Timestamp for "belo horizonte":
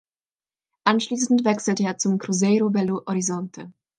2.71-3.71